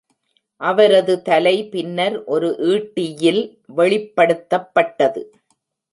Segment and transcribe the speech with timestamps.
[0.61, 3.41] அவரது தலை பின்னர் ஒரு ஈட்டியில்
[3.77, 5.23] வெளிப்படுத்தப்பட்டது.